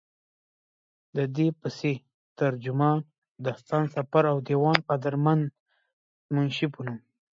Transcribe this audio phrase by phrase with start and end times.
[1.15, 1.93] ددې پسې،
[2.39, 2.97] ترجمان،
[3.45, 5.43] داستان سفر او ديوان قدرمند
[6.33, 6.97] منشي پۀ نوم